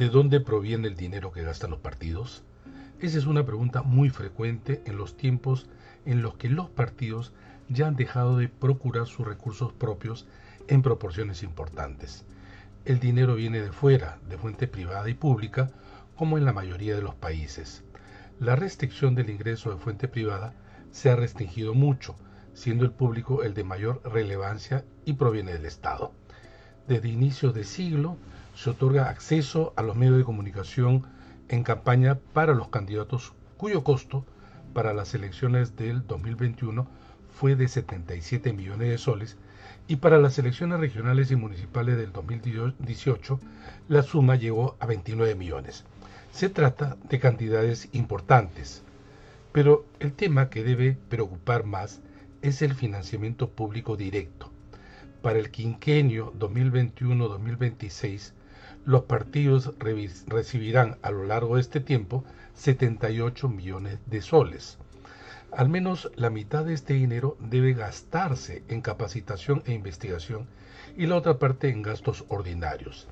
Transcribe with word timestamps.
¿De 0.00 0.08
dónde 0.08 0.40
proviene 0.40 0.88
el 0.88 0.96
dinero 0.96 1.30
que 1.30 1.42
gastan 1.42 1.72
los 1.72 1.80
partidos? 1.80 2.42
Esa 3.00 3.18
es 3.18 3.26
una 3.26 3.44
pregunta 3.44 3.82
muy 3.82 4.08
frecuente 4.08 4.82
en 4.86 4.96
los 4.96 5.14
tiempos 5.14 5.66
en 6.06 6.22
los 6.22 6.36
que 6.36 6.48
los 6.48 6.70
partidos 6.70 7.34
ya 7.68 7.86
han 7.86 7.96
dejado 7.96 8.38
de 8.38 8.48
procurar 8.48 9.06
sus 9.06 9.26
recursos 9.26 9.74
propios 9.74 10.26
en 10.68 10.80
proporciones 10.80 11.42
importantes. 11.42 12.24
El 12.86 12.98
dinero 12.98 13.34
viene 13.34 13.60
de 13.60 13.72
fuera, 13.72 14.18
de 14.26 14.38
fuente 14.38 14.66
privada 14.66 15.06
y 15.10 15.12
pública, 15.12 15.70
como 16.16 16.38
en 16.38 16.46
la 16.46 16.54
mayoría 16.54 16.96
de 16.96 17.02
los 17.02 17.14
países. 17.16 17.84
La 18.38 18.56
restricción 18.56 19.14
del 19.14 19.28
ingreso 19.28 19.70
de 19.70 19.76
fuente 19.76 20.08
privada 20.08 20.54
se 20.92 21.10
ha 21.10 21.16
restringido 21.16 21.74
mucho, 21.74 22.16
siendo 22.54 22.86
el 22.86 22.92
público 22.92 23.42
el 23.42 23.52
de 23.52 23.64
mayor 23.64 24.00
relevancia 24.02 24.82
y 25.04 25.12
proviene 25.12 25.52
del 25.52 25.66
Estado. 25.66 26.14
Desde 26.88 27.10
inicios 27.10 27.52
de 27.52 27.64
siglo 27.64 28.16
se 28.62 28.68
otorga 28.68 29.08
acceso 29.08 29.72
a 29.76 29.82
los 29.82 29.96
medios 29.96 30.18
de 30.18 30.24
comunicación 30.24 31.06
en 31.48 31.62
campaña 31.62 32.18
para 32.34 32.52
los 32.52 32.68
candidatos 32.68 33.32
cuyo 33.56 33.82
costo 33.82 34.26
para 34.74 34.92
las 34.92 35.14
elecciones 35.14 35.76
del 35.76 36.06
2021 36.06 36.86
fue 37.32 37.56
de 37.56 37.68
77 37.68 38.52
millones 38.52 38.90
de 38.90 38.98
soles 38.98 39.38
y 39.88 39.96
para 39.96 40.18
las 40.18 40.38
elecciones 40.38 40.78
regionales 40.78 41.30
y 41.30 41.36
municipales 41.36 41.96
del 41.96 42.12
2018 42.12 43.40
la 43.88 44.02
suma 44.02 44.36
llegó 44.36 44.76
a 44.78 44.84
29 44.84 45.36
millones. 45.36 45.86
Se 46.30 46.50
trata 46.50 46.98
de 47.08 47.18
cantidades 47.18 47.88
importantes, 47.92 48.82
pero 49.52 49.86
el 50.00 50.12
tema 50.12 50.50
que 50.50 50.64
debe 50.64 50.98
preocupar 51.08 51.64
más 51.64 52.02
es 52.42 52.60
el 52.60 52.74
financiamiento 52.74 53.48
público 53.48 53.96
directo. 53.96 54.52
Para 55.22 55.38
el 55.38 55.50
quinquenio 55.50 56.34
2021-2026, 56.38 58.34
los 58.84 59.02
partidos 59.04 59.72
recibirán 60.26 60.98
a 61.02 61.10
lo 61.10 61.24
largo 61.24 61.56
de 61.56 61.60
este 61.60 61.80
tiempo 61.80 62.24
78 62.54 63.48
millones 63.48 63.98
de 64.06 64.22
soles. 64.22 64.78
Al 65.52 65.68
menos 65.68 66.10
la 66.14 66.30
mitad 66.30 66.64
de 66.64 66.74
este 66.74 66.94
dinero 66.94 67.36
debe 67.40 67.74
gastarse 67.74 68.62
en 68.68 68.80
capacitación 68.80 69.62
e 69.66 69.72
investigación 69.72 70.46
y 70.96 71.06
la 71.06 71.16
otra 71.16 71.38
parte 71.38 71.68
en 71.68 71.82
gastos 71.82 72.24
ordinarios. 72.28 73.08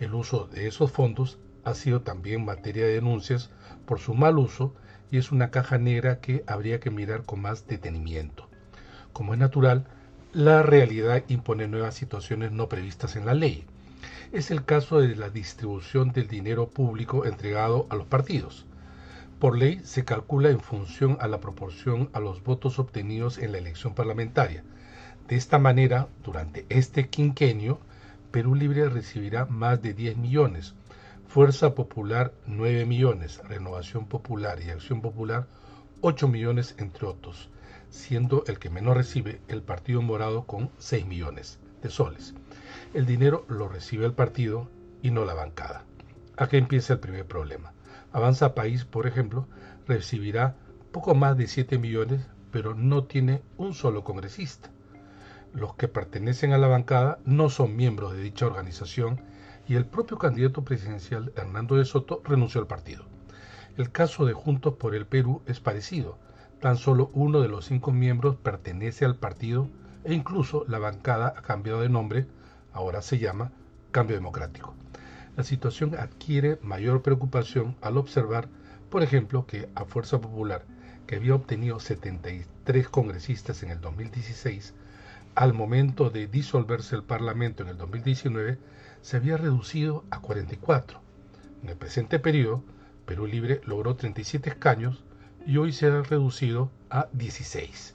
El 0.00 0.14
uso 0.14 0.46
de 0.46 0.68
esos 0.68 0.90
fondos 0.92 1.38
ha 1.64 1.74
sido 1.74 2.02
también 2.02 2.44
materia 2.44 2.84
de 2.84 2.94
denuncias 2.94 3.50
por 3.86 3.98
su 3.98 4.14
mal 4.14 4.38
uso 4.38 4.74
y 5.10 5.18
es 5.18 5.32
una 5.32 5.50
caja 5.50 5.78
negra 5.78 6.20
que 6.20 6.44
habría 6.46 6.80
que 6.80 6.90
mirar 6.90 7.24
con 7.24 7.42
más 7.42 7.66
detenimiento. 7.66 8.48
Como 9.12 9.34
es 9.34 9.38
natural, 9.38 9.86
la 10.32 10.62
realidad 10.62 11.22
impone 11.28 11.68
nuevas 11.68 11.94
situaciones 11.94 12.52
no 12.52 12.68
previstas 12.68 13.16
en 13.16 13.26
la 13.26 13.34
ley. 13.34 13.66
Es 14.32 14.50
el 14.50 14.64
caso 14.64 15.00
de 15.00 15.14
la 15.16 15.30
distribución 15.30 16.12
del 16.12 16.28
dinero 16.28 16.68
público 16.68 17.24
entregado 17.24 17.86
a 17.90 17.96
los 17.96 18.06
partidos. 18.06 18.66
Por 19.38 19.56
ley 19.56 19.80
se 19.84 20.04
calcula 20.04 20.50
en 20.50 20.60
función 20.60 21.16
a 21.20 21.28
la 21.28 21.40
proporción 21.40 22.10
a 22.12 22.20
los 22.20 22.42
votos 22.42 22.78
obtenidos 22.78 23.38
en 23.38 23.52
la 23.52 23.58
elección 23.58 23.94
parlamentaria. 23.94 24.64
De 25.28 25.36
esta 25.36 25.58
manera, 25.58 26.08
durante 26.22 26.66
este 26.68 27.08
quinquenio, 27.08 27.80
Perú 28.30 28.54
Libre 28.54 28.88
recibirá 28.88 29.46
más 29.46 29.82
de 29.82 29.94
10 29.94 30.16
millones, 30.16 30.74
Fuerza 31.26 31.74
Popular 31.74 32.32
9 32.46 32.86
millones, 32.86 33.40
Renovación 33.48 34.06
Popular 34.06 34.60
y 34.62 34.70
Acción 34.70 35.00
Popular 35.00 35.46
8 36.00 36.28
millones 36.28 36.74
entre 36.78 37.06
otros 37.06 37.48
siendo 37.92 38.42
el 38.46 38.58
que 38.58 38.70
menos 38.70 38.96
recibe 38.96 39.40
el 39.48 39.62
Partido 39.62 40.00
Morado 40.00 40.46
con 40.46 40.70
6 40.78 41.06
millones 41.06 41.58
de 41.82 41.90
soles. 41.90 42.34
El 42.94 43.06
dinero 43.06 43.46
lo 43.48 43.68
recibe 43.68 44.04
el 44.06 44.12
partido 44.12 44.70
y 45.02 45.10
no 45.10 45.24
la 45.24 45.34
bancada. 45.34 45.84
Aquí 46.36 46.56
empieza 46.56 46.92
el 46.92 47.00
primer 47.00 47.26
problema. 47.26 47.72
Avanza 48.12 48.54
País, 48.54 48.84
por 48.84 49.06
ejemplo, 49.06 49.48
recibirá 49.86 50.56
poco 50.92 51.14
más 51.14 51.36
de 51.36 51.46
7 51.46 51.78
millones, 51.78 52.26
pero 52.50 52.74
no 52.74 53.04
tiene 53.04 53.42
un 53.56 53.72
solo 53.72 54.04
congresista. 54.04 54.70
Los 55.54 55.74
que 55.74 55.88
pertenecen 55.88 56.52
a 56.52 56.58
la 56.58 56.68
bancada 56.68 57.18
no 57.24 57.48
son 57.48 57.76
miembros 57.76 58.12
de 58.12 58.22
dicha 58.22 58.46
organización 58.46 59.20
y 59.66 59.74
el 59.74 59.86
propio 59.86 60.18
candidato 60.18 60.64
presidencial 60.64 61.32
Hernando 61.36 61.76
de 61.76 61.84
Soto 61.84 62.22
renunció 62.24 62.60
al 62.60 62.66
partido. 62.66 63.04
El 63.76 63.90
caso 63.90 64.26
de 64.26 64.34
Juntos 64.34 64.74
por 64.74 64.94
el 64.94 65.06
Perú 65.06 65.42
es 65.46 65.60
parecido 65.60 66.18
Tan 66.62 66.76
solo 66.76 67.10
uno 67.12 67.40
de 67.40 67.48
los 67.48 67.64
cinco 67.64 67.90
miembros 67.90 68.36
pertenece 68.36 69.04
al 69.04 69.16
partido 69.16 69.68
e 70.04 70.14
incluso 70.14 70.64
la 70.68 70.78
bancada 70.78 71.34
ha 71.36 71.42
cambiado 71.42 71.80
de 71.80 71.88
nombre, 71.88 72.28
ahora 72.72 73.02
se 73.02 73.18
llama 73.18 73.52
Cambio 73.90 74.16
Democrático. 74.16 74.74
La 75.36 75.44
situación 75.44 75.94
adquiere 75.94 76.58
mayor 76.62 77.02
preocupación 77.02 77.76
al 77.80 77.96
observar, 77.96 78.48
por 78.90 79.02
ejemplo, 79.02 79.46
que 79.46 79.68
a 79.74 79.84
Fuerza 79.84 80.20
Popular, 80.20 80.64
que 81.06 81.16
había 81.16 81.34
obtenido 81.34 81.80
73 81.80 82.88
congresistas 82.88 83.62
en 83.62 83.70
el 83.70 83.80
2016, 83.80 84.74
al 85.34 85.54
momento 85.54 86.10
de 86.10 86.26
disolverse 86.26 86.94
el 86.94 87.02
Parlamento 87.02 87.62
en 87.62 87.70
el 87.70 87.78
2019, 87.78 88.58
se 89.00 89.16
había 89.16 89.36
reducido 89.36 90.04
a 90.10 90.20
44. 90.20 91.00
En 91.62 91.70
el 91.70 91.76
presente 91.76 92.18
periodo, 92.18 92.62
Perú 93.06 93.26
Libre 93.26 93.60
logró 93.64 93.96
37 93.96 94.50
escaños, 94.50 95.02
y 95.46 95.56
hoy 95.56 95.72
será 95.72 96.02
reducido 96.02 96.70
a 96.90 97.08
16. 97.12 97.94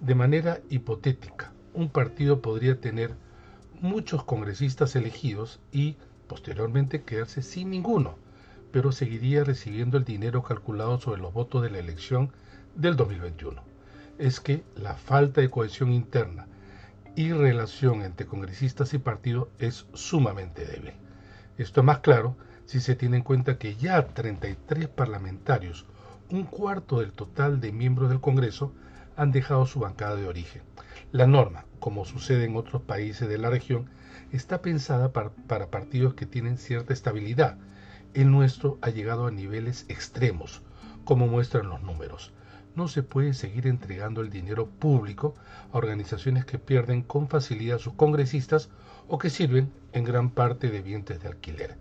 De 0.00 0.14
manera 0.14 0.60
hipotética, 0.68 1.52
un 1.74 1.88
partido 1.88 2.40
podría 2.40 2.80
tener 2.80 3.14
muchos 3.80 4.24
congresistas 4.24 4.94
elegidos 4.96 5.60
y 5.72 5.96
posteriormente 6.28 7.02
quedarse 7.02 7.42
sin 7.42 7.70
ninguno, 7.70 8.16
pero 8.72 8.92
seguiría 8.92 9.44
recibiendo 9.44 9.96
el 9.96 10.04
dinero 10.04 10.42
calculado 10.42 10.98
sobre 10.98 11.20
los 11.20 11.32
votos 11.32 11.62
de 11.62 11.70
la 11.70 11.78
elección 11.78 12.30
del 12.74 12.96
2021. 12.96 13.62
Es 14.18 14.40
que 14.40 14.62
la 14.76 14.94
falta 14.94 15.40
de 15.40 15.50
cohesión 15.50 15.92
interna 15.92 16.46
y 17.16 17.32
relación 17.32 18.02
entre 18.02 18.26
congresistas 18.26 18.94
y 18.94 18.98
partido 18.98 19.50
es 19.58 19.86
sumamente 19.94 20.64
débil. 20.64 20.92
Esto 21.58 21.80
es 21.80 21.84
más 21.84 21.98
claro 21.98 22.36
si 22.66 22.80
se 22.80 22.94
tiene 22.94 23.18
en 23.18 23.22
cuenta 23.24 23.58
que 23.58 23.76
ya 23.76 24.06
33 24.06 24.88
parlamentarios 24.88 25.86
un 26.30 26.44
cuarto 26.44 27.00
del 27.00 27.12
total 27.12 27.60
de 27.60 27.72
miembros 27.72 28.08
del 28.08 28.20
Congreso 28.20 28.72
han 29.20 29.32
dejado 29.32 29.66
su 29.66 29.80
bancada 29.80 30.16
de 30.16 30.26
origen. 30.26 30.62
La 31.12 31.26
norma, 31.26 31.66
como 31.78 32.06
sucede 32.06 32.46
en 32.46 32.56
otros 32.56 32.80
países 32.80 33.28
de 33.28 33.36
la 33.36 33.50
región, 33.50 33.90
está 34.32 34.62
pensada 34.62 35.12
para, 35.12 35.66
partidos 35.66 36.14
que 36.14 36.24
tienen 36.24 36.56
cierta 36.56 36.94
estabilidad. 36.94 37.58
El 38.14 38.30
nuestro 38.30 38.78
ha 38.80 38.88
llegado 38.88 39.26
a 39.26 39.30
niveles 39.30 39.84
extremos, 39.90 40.62
como 41.04 41.26
muestran 41.26 41.68
los 41.68 41.82
números. 41.82 42.32
No 42.74 42.88
se 42.88 43.02
puede 43.02 43.34
seguir 43.34 43.66
entregando 43.66 44.22
el 44.22 44.30
dinero 44.30 44.70
público 44.70 45.34
a 45.70 45.76
organizaciones 45.76 46.46
que 46.46 46.58
pierden 46.58 47.02
con 47.02 47.28
facilidad 47.28 47.76
sus 47.76 47.92
congresistas 47.92 48.70
o 49.06 49.18
que 49.18 49.28
sirven 49.28 49.70
en 49.92 50.04
gran 50.04 50.30
parte 50.30 50.70
de 50.70 50.80
vientres 50.80 51.20
de 51.20 51.28
alquiler. 51.28 51.76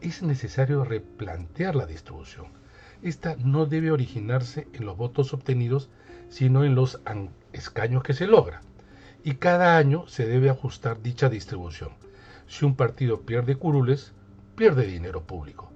Es 0.00 0.22
necesario 0.22 0.84
replantear 0.84 1.74
la 1.74 1.86
distribución 1.86 2.62
esta 3.02 3.34
no 3.34 3.66
debe 3.66 3.90
originarse 3.90 4.68
en 4.72 4.86
los 4.86 4.96
votos 4.96 5.34
obtenidos, 5.34 5.90
sino 6.32 6.64
en 6.64 6.74
los 6.74 6.98
escaños 7.52 8.02
que 8.02 8.14
se 8.14 8.26
logra. 8.26 8.62
Y 9.22 9.34
cada 9.34 9.76
año 9.76 10.06
se 10.08 10.26
debe 10.26 10.48
ajustar 10.48 11.02
dicha 11.02 11.28
distribución. 11.28 11.90
Si 12.46 12.64
un 12.64 12.74
partido 12.74 13.20
pierde 13.20 13.56
curules, 13.56 14.14
pierde 14.56 14.86
dinero 14.86 15.24
público. 15.24 15.70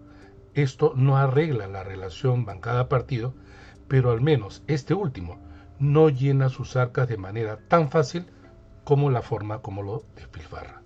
Esto 0.55 0.95
no 0.97 1.19
arregla 1.19 1.67
la 1.67 1.85
relación 1.85 2.47
bancada-partido, 2.47 3.35
pero 3.87 4.11
al 4.11 4.23
menos 4.23 4.63
este 4.67 4.95
último 4.95 5.39
no 5.79 6.09
llena 6.09 6.49
sus 6.49 6.75
arcas 6.75 7.07
de 7.07 7.19
manera 7.19 7.59
tan 7.69 7.91
fácil 7.91 8.25
como 8.83 9.11
la 9.11 9.21
forma 9.21 9.61
como 9.61 9.83
lo 9.83 10.05
despilfarra. 10.17 10.81